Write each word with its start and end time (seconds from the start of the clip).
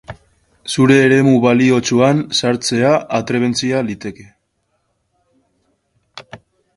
Zure 0.75 0.95
eremu 1.07 1.33
baliotsuan 1.43 2.23
sartzea 2.39 2.93
atrebentzia 3.19 3.85
liteke. 3.91 4.27